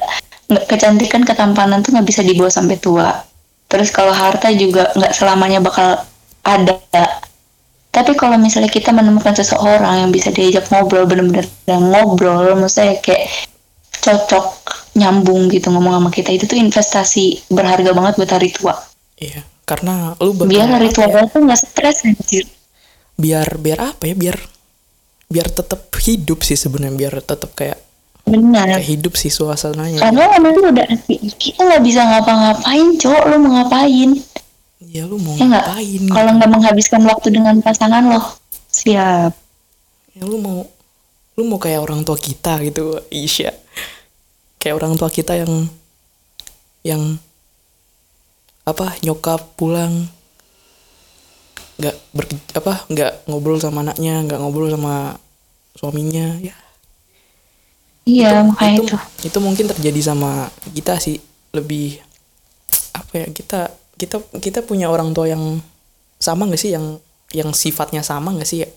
[0.50, 3.10] nggak kecantikan ketampanan tuh nggak bisa dibawa sampai tua.
[3.70, 6.02] Terus kalau harta juga nggak selamanya bakal
[6.42, 6.76] ada.
[7.92, 13.28] Tapi kalau misalnya kita menemukan seseorang yang bisa diajak ngobrol bener-bener ngobrol maksudnya kayak
[14.02, 14.58] cocok
[14.96, 18.74] nyambung gitu ngomong sama kita itu tuh investasi berharga banget buat hari tua.
[19.20, 22.44] Iya karena lu bakal biar hari tua ya, tuh nggak stres anjir.
[23.14, 24.14] Biar biar apa ya?
[24.18, 24.38] Biar
[25.30, 26.96] biar tetap hidup sih sebenarnya.
[26.98, 27.78] Biar tetap kayak
[28.26, 28.66] benar.
[28.74, 30.02] kayak hidup sih suasananya.
[30.02, 30.86] Karena emang itu udah
[31.38, 34.10] kita nggak bisa ngapa-ngapain cowok lo mau ngapain?
[34.82, 36.02] Ya lu mau ya ngapain?
[36.10, 38.20] Kalau nggak menghabiskan waktu dengan pasangan lo
[38.68, 39.32] siap.
[40.12, 40.66] Ya lu mau
[41.38, 43.54] lu mau kayak orang tua kita gitu Isya.
[44.58, 45.70] Kayak orang tua kita yang
[46.82, 47.16] yang
[48.62, 50.06] apa nyokap pulang
[51.82, 55.18] nggak ber apa nggak ngobrol sama anaknya nggak ngobrol sama
[55.74, 56.54] suaminya ya.
[58.02, 58.96] Iya makanya itu itu.
[59.30, 61.18] itu mungkin terjadi sama kita sih.
[61.54, 61.98] Lebih
[62.92, 63.60] apa ya kita
[63.98, 65.62] kita kita punya orang tua yang
[66.18, 66.74] sama gak sih?
[66.74, 66.98] Yang
[67.32, 68.70] yang sifatnya sama nggak sih ya?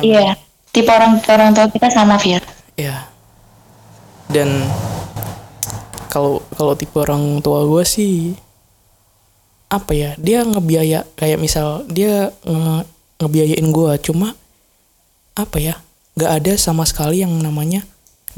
[0.00, 0.32] Yang Iya.
[0.70, 2.42] Tipe orang orang tua kita sama Fir.
[2.76, 3.08] ya
[4.28, 4.66] dan
[6.10, 8.34] kalau kalau tipe orang tua gue sih
[9.66, 12.86] apa ya dia ngebiaya kayak misal dia nge,
[13.18, 14.38] ngebiayain gue cuma
[15.34, 15.74] apa ya
[16.16, 17.82] nggak ada sama sekali yang namanya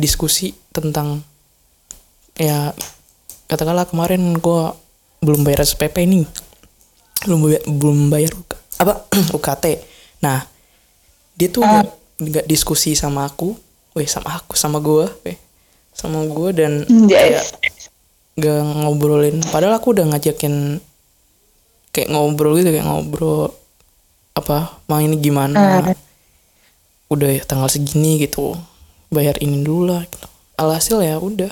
[0.00, 1.20] diskusi tentang
[2.38, 2.72] ya
[3.46, 4.62] katakanlah kemarin gue
[5.20, 6.24] belum bayar SPP nih
[7.26, 8.32] belum bayar, belum bayar
[8.78, 9.04] apa
[9.36, 9.64] UKT
[10.24, 10.46] nah
[11.38, 11.86] dia tuh nggak
[12.18, 13.54] nggak diskusi sama aku
[13.94, 15.38] weh sama aku sama gue weh
[15.94, 16.72] sama gue dan
[17.10, 17.90] kayak Yes.
[18.38, 20.78] gak ngobrolin padahal aku udah ngajakin
[21.90, 23.54] kayak ngobrol gitu kayak ngobrol
[24.32, 25.96] apa main ini gimana Ah.
[27.08, 28.54] udah ya tanggal segini gitu
[29.08, 30.28] bayar ini dulu lah gitu.
[30.54, 31.50] alhasil ya udah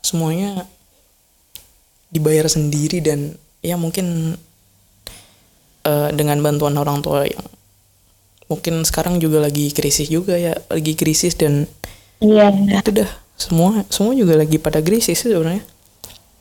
[0.00, 0.64] semuanya
[2.08, 4.38] dibayar sendiri dan ya mungkin
[5.82, 7.44] eh, dengan bantuan orang tua yang
[8.46, 11.66] mungkin sekarang juga lagi krisis juga ya lagi krisis dan
[12.16, 12.48] Iya.
[12.80, 15.60] itu dah semua semua juga lagi pada krisis sebenarnya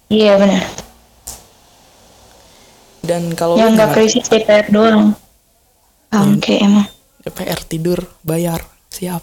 [0.07, 0.63] Iya benar.
[3.05, 5.13] Dan kalau Yang nggak krisis DPR doang.
[6.07, 6.87] Bangke emang.
[7.21, 9.21] DPR tidur bayar siap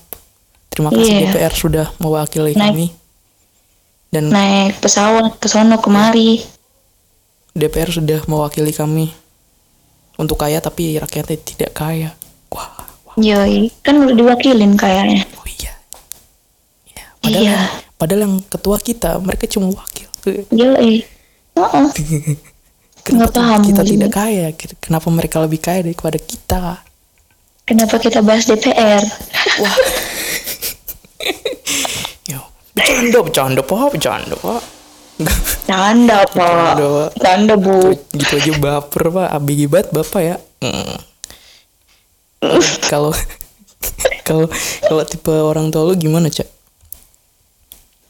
[0.68, 1.30] terima kasih Iya.
[1.30, 2.60] DPR sudah mewakili Naik.
[2.66, 2.86] kami
[4.08, 6.42] dan Naik pesawat ke sono kemari.
[7.52, 9.12] DPR sudah mewakili kami
[10.14, 12.10] untuk kaya tapi rakyatnya tidak kaya
[12.48, 12.68] wah,
[13.04, 13.68] wah Yoi.
[13.80, 15.24] Kan udah diwakilin kayaknya.
[15.34, 15.72] oh iya
[16.86, 17.58] Iya, padahal Iya.
[17.94, 20.08] padahal yang ketua kita mereka cuma wakil
[20.50, 21.04] Yoi.
[21.52, 21.86] Heeh.
[23.02, 23.90] kenapa Nggak paham kita juga.
[23.90, 24.46] tidak kaya
[24.78, 26.62] kenapa mereka lebih kaya daripada kita
[27.62, 29.02] Kenapa kita bahas DPR?
[29.58, 29.76] wah
[32.28, 32.40] Yo,
[32.72, 34.62] bercanda bercanda pak bercanda pak
[35.62, 36.34] Canda, Pak.
[36.34, 37.10] Canda, Pak.
[37.16, 37.94] Canda, Bu.
[38.10, 40.94] gitu aja baper pak abg banget bapak ya Hmm.
[42.86, 43.10] kalau
[44.22, 44.46] kalau
[44.80, 46.46] kalau tipe orang tua lu gimana cak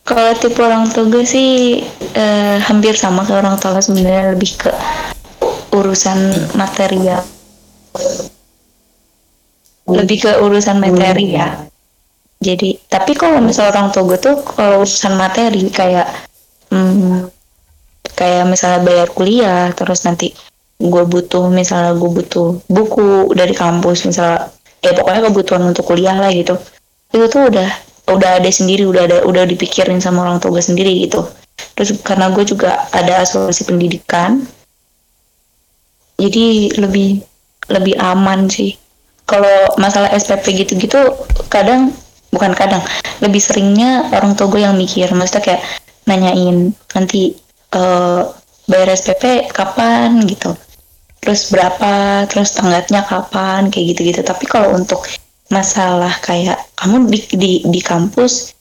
[0.03, 1.79] Kalau tipe orang tua gue sih
[2.15, 4.71] eh, hampir sama ke orang tua sebenarnya lebih ke
[5.73, 7.23] urusan material.
[9.87, 11.67] Lebih ke urusan materi ya.
[12.43, 16.11] Jadi, tapi kalau misal orang tua gue tuh kalau urusan materi kayak
[16.75, 17.31] hmm,
[18.19, 20.35] kayak misalnya bayar kuliah terus nanti
[20.83, 24.51] gue butuh misalnya gue butuh buku dari kampus misalnya
[24.83, 26.59] ya pokoknya kebutuhan untuk kuliah lah gitu
[27.15, 27.71] itu tuh udah
[28.11, 31.23] udah ada sendiri udah ada udah dipikirin sama orang tua gue sendiri gitu.
[31.79, 34.43] Terus karena gue juga ada asuransi pendidikan
[36.23, 37.23] jadi lebih
[37.71, 38.79] lebih aman sih.
[39.27, 40.99] Kalau masalah SPP gitu-gitu
[41.51, 41.95] kadang
[42.35, 42.83] bukan kadang
[43.23, 45.11] lebih seringnya orang tua gue yang mikir.
[45.15, 45.62] Maksudnya kayak
[46.07, 47.38] nanyain nanti
[47.75, 48.23] eh,
[48.67, 50.23] bayar SPP kapan?
[50.27, 50.55] gitu.
[51.23, 54.21] Terus berapa terus tenggatnya kapan kayak gitu-gitu.
[54.27, 55.07] Tapi kalau untuk
[55.53, 58.57] masalah kayak kamu di, di di kampus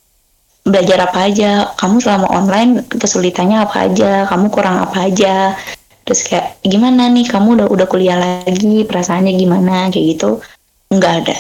[0.61, 5.55] belajar apa aja kamu selama online kesulitannya apa aja kamu kurang apa aja.
[6.03, 10.43] Terus kayak gimana nih kamu udah udah kuliah lagi perasaannya gimana kayak gitu.
[10.91, 11.37] Nggak ada.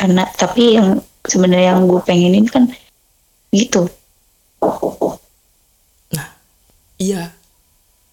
[0.00, 2.72] Karena tapi yang sebenarnya yang gue pengenin kan
[3.52, 3.86] gitu.
[7.02, 7.34] Iya.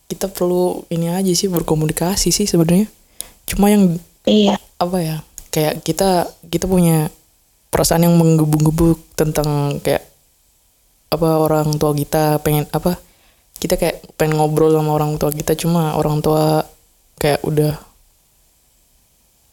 [0.09, 2.89] Kita perlu ini aja sih berkomunikasi sih sebenarnya.
[3.45, 4.57] Cuma yang iya.
[4.81, 5.17] apa ya
[5.49, 7.09] kayak kita kita punya
[7.69, 10.05] perasaan yang menggebu-gebu tentang kayak
[11.09, 13.01] apa orang tua kita pengen apa
[13.57, 16.63] kita kayak pengen ngobrol sama orang tua kita cuma orang tua
[17.19, 17.75] kayak udah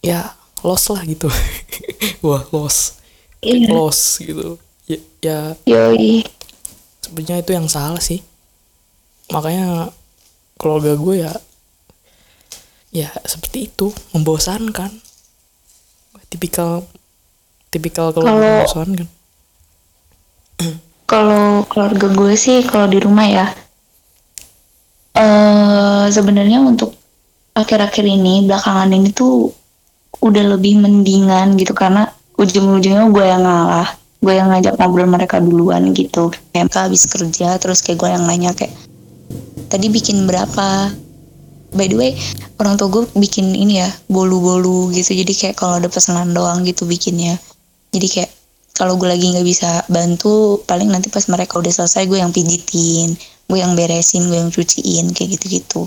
[0.05, 1.27] ya lost lah gitu.
[2.27, 3.03] Wah lost.
[3.43, 3.71] Iya.
[3.75, 4.57] Lost gitu.
[4.87, 5.39] Ya, ya.
[5.67, 6.23] Yoi.
[7.03, 8.23] Sebenarnya itu yang salah sih.
[9.31, 9.91] Makanya
[10.57, 11.33] keluarga gue ya
[12.95, 14.89] ya seperti itu membosankan
[16.29, 16.85] tipikal
[17.71, 19.09] tipikal keluarga Kalau- membosankan
[21.07, 23.47] kalau keluarga gue sih kalau di rumah ya.
[25.15, 26.93] Eh sebenarnya untuk
[27.55, 29.55] akhir-akhir ini belakangan ini tuh
[30.19, 33.89] udah lebih mendingan gitu karena ujung-ujungnya gue yang ngalah.
[34.19, 36.35] Gue yang ngajak ngobrol mereka duluan gitu.
[36.51, 38.75] Kayak mereka habis kerja terus kayak gue yang nanya kayak
[39.71, 40.91] tadi bikin berapa
[41.77, 42.13] by the way
[42.59, 45.13] orang tua gue bikin ini ya bolu-bolu gitu.
[45.13, 47.37] Jadi kayak kalau ada pesanan doang gitu bikinnya.
[47.93, 48.31] Jadi kayak
[48.77, 53.17] kalau gue lagi nggak bisa bantu paling nanti pas mereka udah selesai gue yang pijitin
[53.47, 55.87] gue yang beresin gue yang cuciin kayak gitu-gitu.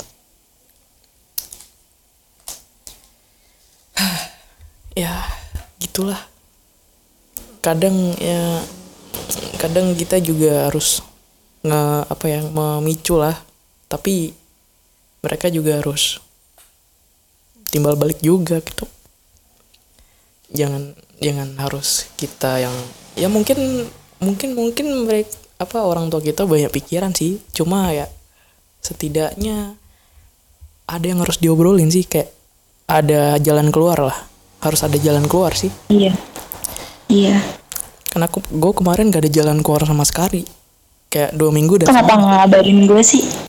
[4.97, 5.23] Ya
[5.79, 6.19] gitulah.
[7.63, 8.59] Kadang ya
[9.55, 10.99] kadang kita juga harus
[11.63, 13.35] nge apa ya memicu lah.
[13.87, 14.35] Tapi
[15.19, 16.19] mereka juga harus
[17.69, 18.87] timbal balik juga gitu.
[20.49, 22.75] Jangan jangan harus kita yang
[23.13, 23.85] ya mungkin
[24.23, 27.37] mungkin mungkin mereka apa orang tua kita banyak pikiran sih.
[27.53, 28.07] Cuma ya
[28.79, 29.75] setidaknya
[30.89, 32.31] ada yang harus diobrolin sih kayak
[32.89, 34.17] ada jalan keluar lah.
[34.59, 35.71] Harus ada jalan keluar sih.
[35.91, 36.15] Iya.
[37.07, 37.37] Iya.
[38.09, 40.41] Karena aku gue kemarin gak ada jalan keluar sama sekali.
[41.09, 43.48] Kayak dua minggu udah kenapa ngabarin gue sih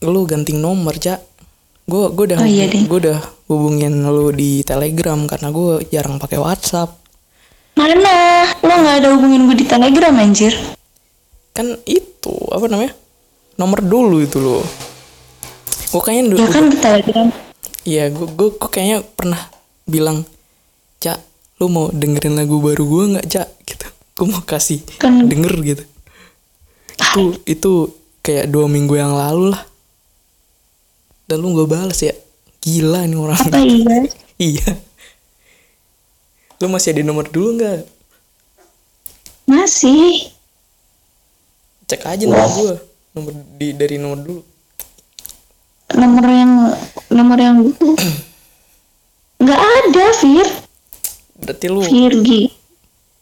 [0.00, 1.20] lu ganti nomor cak
[1.84, 3.18] gue gue udah Oh, iya gue udah
[3.50, 6.86] hubungin lu di telegram karena gue jarang pakai whatsapp.
[7.74, 7.98] Mana
[8.62, 10.54] lo nggak ada hubungin gue di telegram anjir.
[11.50, 12.94] Kan itu apa namanya?
[13.58, 14.62] Nomor dulu itu lo
[15.90, 17.26] gue kayaknya ya dulu kan di telegram.
[17.82, 19.40] Iya gue gue gue kayaknya pernah
[19.84, 20.22] bilang
[21.02, 21.18] cak
[21.58, 23.86] lu mau dengerin lagu baru gue nggak cak gitu.
[24.16, 25.84] Gue mau kasih Kan- denger gitu.
[26.96, 27.72] Itu itu
[28.22, 29.66] kayak dua minggu yang lalu lah
[31.30, 32.10] dan lu gak balas ya?
[32.58, 33.38] Gila nih orang.
[33.38, 33.96] Apa iya
[34.58, 34.70] iya.
[36.58, 37.86] Lu masih ada nomor dulu nggak?
[39.46, 40.34] Masih.
[41.86, 42.74] Cek aja nomor gue
[43.14, 44.42] nomor di dari nomor dulu.
[45.94, 46.52] Nomor yang
[47.14, 47.56] nomor yang
[49.42, 50.48] nggak ada Fir.
[51.38, 52.42] Berarti lu Virgi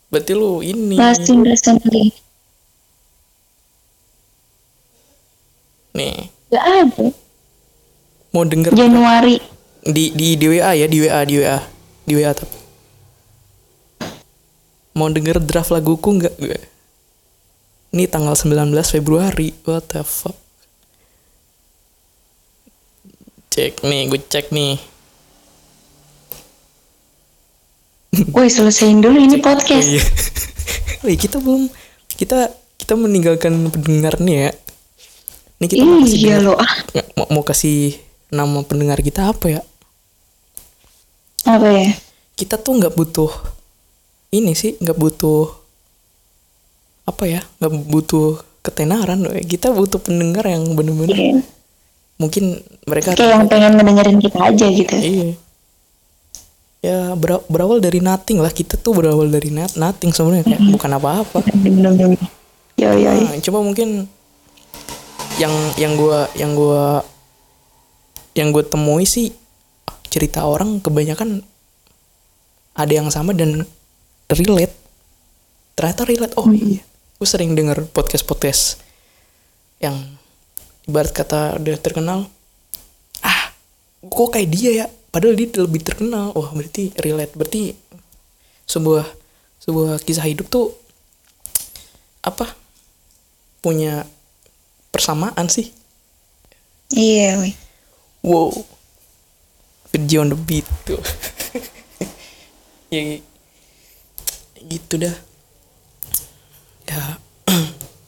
[0.09, 0.97] berarti lu ini.
[0.97, 2.16] Lasting recently
[5.99, 6.83] nih nggak ada
[8.38, 8.70] mau denger.
[8.79, 9.42] Januari.
[9.83, 11.59] Di di di WA ya di WA di WA
[12.07, 12.59] di WA tapi.
[14.94, 16.35] Mau denger draft laguku nggak?
[16.38, 16.59] Gue
[17.88, 19.51] ini tanggal 19 Februari.
[19.66, 20.37] What the fuck?
[23.51, 24.79] Cek nih gue cek nih.
[28.35, 29.88] Woi selesaiin dulu ini podcast.
[29.88, 30.05] Iya.
[31.07, 31.70] Wih, kita belum
[32.18, 34.51] kita kita meninggalkan pendengar nih ya.
[35.59, 36.72] Ini kita mau kasih iya denger- lo ah.
[37.18, 39.62] Mau, mau kasih nama pendengar kita apa ya?
[41.45, 41.88] Apa ya?
[42.35, 43.33] Kita tuh nggak butuh
[44.31, 45.49] ini sih nggak butuh
[47.05, 47.41] apa ya?
[47.59, 48.29] Nggak butuh
[48.61, 51.41] ketenaran loh kita butuh pendengar yang bener-bener Iya.
[52.19, 54.93] mungkin mereka kayak yang pengen ngedengerin kita aja gitu.
[54.93, 55.29] Iya.
[56.79, 58.53] Ya bera- berawal dari nothing lah.
[58.53, 60.47] Kita tuh berawal dari not- nothing sebenarnya.
[60.47, 61.38] Kayak bukan apa-apa.
[62.79, 63.11] Yo yo yo.
[63.25, 64.07] Nah, cuma mungkin
[65.38, 67.03] yang yang gua yang gua
[68.38, 69.35] yang gue temui sih
[70.07, 71.42] cerita orang kebanyakan
[72.79, 73.66] ada yang sama dan
[74.31, 74.70] relate.
[75.74, 76.35] Ternyata relate.
[76.38, 76.79] Oh iya.
[77.18, 78.62] Gue sering denger podcast podcast
[79.83, 79.98] yang
[80.87, 82.31] ibarat kata udah terkenal.
[83.27, 83.51] Ah
[84.07, 84.87] kok kayak dia ya?
[85.11, 86.31] Padahal dia lebih terkenal.
[86.38, 87.35] Wah berarti relate.
[87.35, 87.74] Berarti
[88.70, 89.03] sebuah
[89.59, 90.70] sebuah kisah hidup tuh
[92.22, 92.55] apa?
[93.59, 94.07] Punya
[94.94, 95.74] persamaan sih.
[96.94, 97.68] Iya woi.
[98.29, 98.53] Wow.
[99.88, 101.01] Virgi on the beat tuh.
[102.88, 103.21] Ya
[104.64, 105.12] gitu dah.
[106.88, 107.21] Ya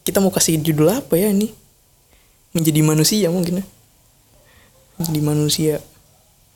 [0.09, 1.52] kita mau kasih judul apa ya ini?
[2.56, 3.64] Menjadi manusia mungkin ya.
[4.96, 5.74] Menjadi manusia.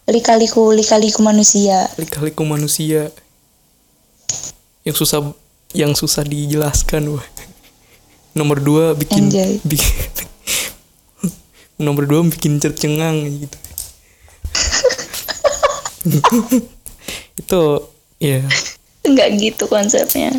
[0.08, 1.84] Lika-liku lika-liku manusia.
[2.00, 3.12] Lika-liku manusia.
[4.88, 5.20] Yang susah
[5.76, 7.26] yang susah dijelaskan wah.
[8.32, 9.28] Nomor dua bikin,
[9.68, 10.24] bikin
[11.78, 13.58] nomor dua bikin cercengang gitu.
[17.40, 17.62] Itu
[18.22, 18.44] ya
[19.04, 20.32] nggak gitu konsepnya.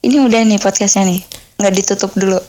[0.00, 1.20] Ini udah nih podcastnya nih.
[1.60, 2.40] Nggak ditutup dulu.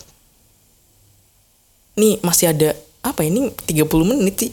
[1.99, 4.51] Nih masih ada apa ini 30 menit sih?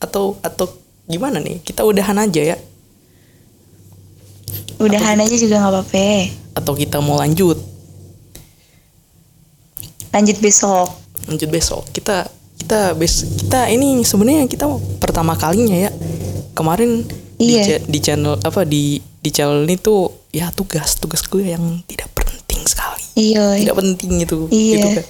[0.00, 0.70] Atau atau
[1.04, 1.60] gimana nih?
[1.60, 2.56] Kita udahan aja ya.
[4.80, 6.08] Udahan aja juga nggak apa-apa.
[6.56, 7.60] Atau kita mau lanjut?
[10.10, 12.24] Lanjut besok lanjut besok kita
[12.56, 14.64] kita bes kita ini sebenarnya kita
[14.96, 15.90] pertama kalinya ya
[16.52, 17.04] kemarin
[17.34, 17.62] di, Iya.
[17.74, 22.12] cha- di channel apa di di channel ini tuh ya tugas tugas gue yang tidak
[22.14, 24.76] penting sekali iya tidak penting gitu Iya.
[24.76, 25.06] gitu kan.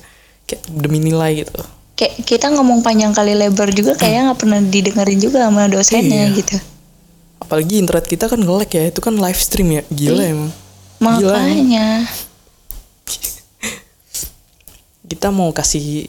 [0.47, 1.59] kayak demi nilai gitu
[1.95, 6.37] kayak kita ngomong panjang kali lebar juga kayaknya nggak pernah didengerin juga sama dosennya Iya.
[6.37, 6.57] gitu
[7.41, 10.33] apalagi internet kita kan nge-lag ya itu kan live stream ya gila Iya.
[10.33, 10.51] emang
[11.01, 12.05] Gila, emang.
[15.11, 16.07] Kita mau kasih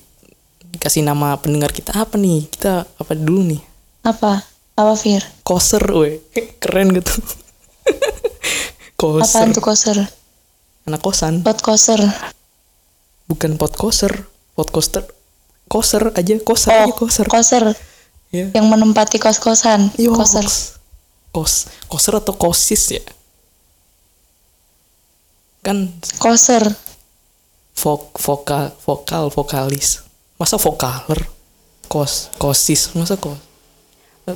[0.77, 2.45] kasih nama pendengar kita apa nih?
[2.45, 3.61] Kita apa dulu nih?
[4.05, 4.45] Apa?
[4.77, 5.25] Apa Fir?
[5.41, 6.21] Koser weh.
[6.61, 7.17] Keren gitu.
[9.01, 9.25] Koser.
[9.25, 9.97] Apaan tuh koser?
[10.85, 11.41] Anak kosan.
[11.41, 11.97] Pot koser.
[13.25, 14.29] Bukan pot koser.
[14.53, 15.09] Pot koster.
[15.65, 16.37] Koser aja.
[16.45, 17.25] Koser oh aja koser.
[17.25, 17.65] koser.
[18.29, 20.47] Ya yang menempati kos kosan Yo, koser
[21.35, 21.67] kos.
[21.91, 23.03] Koser atau kosis ya?
[25.65, 25.91] Kan
[26.21, 26.63] koser
[27.75, 30.03] vok vokal vokal vokalis
[30.35, 31.21] masa vokaler
[31.87, 33.37] kos kosis masa kos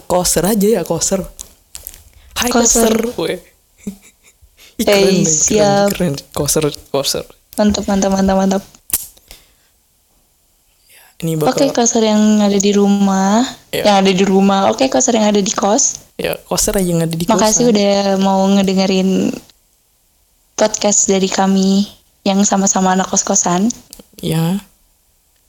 [0.05, 1.21] koser aja ya koser
[2.41, 2.93] hai Koser.
[3.13, 3.39] koser
[4.75, 5.88] Ih, Hey, keren, siap.
[5.95, 6.33] keren, keren.
[6.36, 7.23] koser koser
[7.55, 8.63] Mantap, mantap, mantap, mantap.
[11.23, 13.39] ini Oke, bakal koser yang ada di rumah,
[13.71, 13.88] Iya.
[13.88, 14.67] yang ada di rumah.
[14.67, 16.03] Oke, koser yang ada di kos.
[16.15, 17.71] ya koser aja yang ada di Makasih kosan.
[17.71, 19.31] udah mau ngedengerin
[20.53, 21.88] podcast dari kami
[22.26, 23.69] yang sama-sama anak kos-kosan.
[24.17, 24.57] ya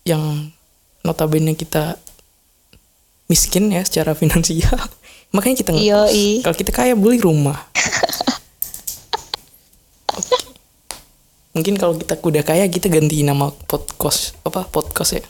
[0.05, 0.53] yang
[1.01, 1.97] notabene kita
[3.27, 4.77] miskin ya secara finansial
[5.35, 5.89] makanya kita ngekos.
[5.89, 6.29] Yoi.
[6.45, 7.57] kalau kita kaya beli rumah
[11.57, 15.25] mungkin kalau kita udah kaya kita ganti nama podcast apa podcast ya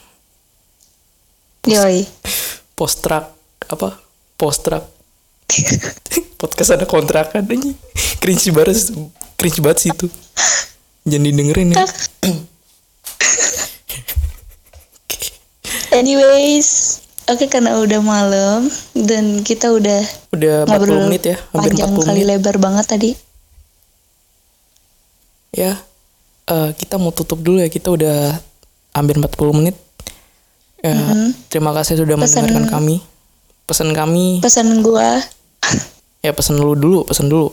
[1.70, 2.04] Yoi.
[2.74, 3.30] post track
[3.70, 3.96] apa
[4.36, 4.84] post track
[6.40, 7.70] podcast ada kontrakan aja
[8.18, 8.76] cringe banget
[9.38, 10.10] cringe banget sih itu
[11.06, 11.86] jangan didengerin ya.
[15.94, 20.02] Anyways, oke karena udah malam dan kita udah
[20.34, 22.30] udah 40 ngobrol menit ya hampir panjang 40 kali menit.
[22.36, 23.10] lebar banget tadi.
[25.56, 25.72] ya
[26.46, 28.36] eh, kita mau tutup dulu ya kita udah
[28.92, 29.76] hampir 40 menit.
[30.84, 30.92] Ya
[31.48, 32.96] terima kasih sudah Pesan- mendengarkan kami.
[33.66, 34.38] Pesan kami.
[34.38, 35.18] Pesan gua,
[36.22, 37.50] ya pesan lu dulu pesan dulu.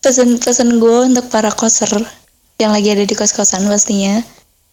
[0.00, 1.90] Pesan pesan gua untuk para koser
[2.58, 4.18] yang lagi ada di kos-kosan pastinya.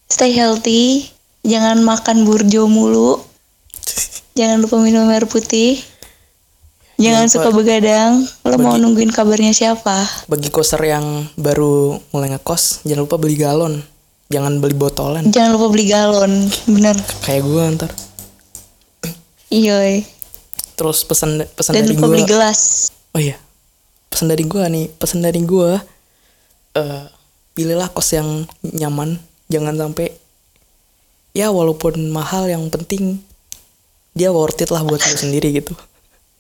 [0.06, 1.06] Stay healthy,
[1.42, 3.22] jangan makan burjo mulu.
[4.34, 5.80] Jangan lupa minum air putih.
[6.96, 8.12] Jangan Jangan suka begadang.
[8.42, 10.08] Lo mau nungguin kabarnya siapa?
[10.26, 11.06] bagi koser yang
[11.36, 13.84] baru mulai ngekos jangan lupa beli galon
[14.26, 16.32] jangan beli botolan Jangan lupa beli galon.
[16.66, 16.96] Bener.
[17.22, 17.92] kayak gua ntar
[19.48, 20.02] Iya.
[20.74, 22.60] terus pesan pesan Dan dari lupa gua beli gelas.
[23.12, 23.38] oh iya
[24.08, 25.78] pesan dari gua nih pesan dari gua
[26.74, 27.04] eh
[27.56, 30.12] pilihlah kos yang nyaman jangan sampai
[31.32, 33.24] ya walaupun mahal yang penting
[34.12, 35.72] dia worth it lah buat lu sendiri gitu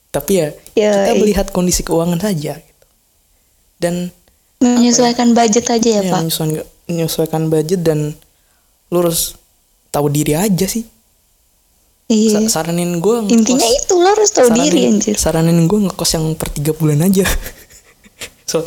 [0.10, 1.20] tapi ya kita Yoi.
[1.20, 2.86] melihat kondisi keuangan saja gitu.
[3.78, 3.96] dan
[4.56, 6.20] Menyesuaikan budget aja ya, ya, Pak.
[6.24, 8.16] menyesuaikan, menyesuaikan budget dan
[8.88, 9.36] lu harus
[9.90, 10.88] tahu diri aja sih
[12.06, 12.38] Iya.
[12.48, 15.16] Sa- saranin gua Intinya itu lo harus tahu saranin, diri anjir.
[15.18, 17.26] saranin gue ngekos yang per tiga bulan aja
[18.50, 18.62] so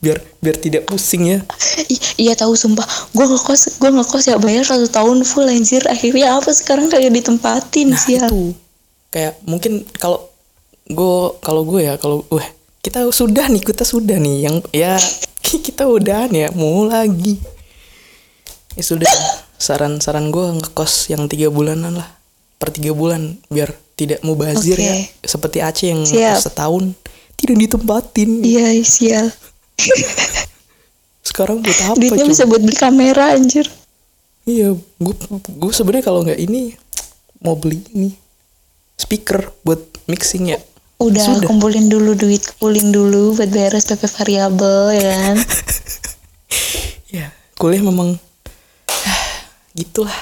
[0.00, 1.38] biar biar tidak pusing ya
[1.86, 2.84] I- iya tahu sumpah.
[3.12, 5.84] Gua ngekos, gua ngekos ya bayar satu tahun full anjir.
[5.84, 8.56] Akhirnya apa sekarang kayak ditempatin nah sih itu
[9.10, 10.30] kayak mungkin kalau
[10.86, 12.46] gue kalau gue ya kalau wah
[12.80, 14.94] kita sudah nih kita sudah nih yang ya
[15.66, 17.38] kita udah ya mau lagi
[18.74, 19.10] ya sudah
[19.58, 22.08] saran-saran gue ngekos yang tiga bulanan lah
[22.56, 24.86] per tiga bulan biar tidak mubazir Oke.
[24.86, 24.94] ya
[25.26, 26.38] seperti Aceh yang Siap.
[26.40, 26.94] setahun
[27.34, 29.26] tidak ditempatin Iya, sial.
[31.20, 32.32] Sekarang buat apa Duitnya coba?
[32.32, 33.66] bisa buat beli kamera anjir.
[34.48, 35.14] Iya, gue
[35.46, 36.74] gue sebenarnya kalau nggak ini
[37.40, 38.10] mau beli ini
[38.96, 40.58] speaker buat mixing ya.
[41.00, 41.48] Udah Sudah.
[41.48, 45.36] kumpulin dulu duit, kumpulin dulu buat bayar SPP variabel ya kan.
[47.10, 48.14] Ya, kuliah memang
[49.78, 50.14] gitulah.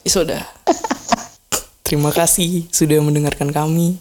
[0.00, 0.42] Ya sudah.
[1.84, 4.00] Terima kasih sudah mendengarkan kami.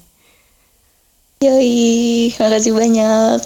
[1.44, 3.44] Yoi, makasih banyak.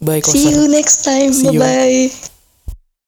[0.00, 1.32] Bye See you next time.
[1.32, 1.58] See you.
[1.60, 2.28] Bye bye.